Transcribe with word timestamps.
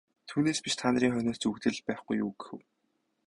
Түүнээс 0.29 0.61
биш 0.67 0.75
та 0.79 0.85
нарын 0.93 1.13
хойноос 1.15 1.41
зүүгдээд 1.41 1.75
л 1.77 1.85
байхгүй 1.87 2.15
юу 2.23 2.31
гэв. 2.43 2.59